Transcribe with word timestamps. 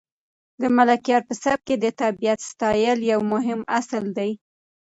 د 0.61 0.63
ملکیار 0.77 1.21
په 1.29 1.33
سبک 1.43 1.61
کې 1.67 1.75
د 1.79 1.85
طبیعت 2.01 2.39
ستایل 2.51 2.99
یو 3.11 3.19
مهم 3.33 3.61
اصل 3.79 4.03
دی. 4.17 4.31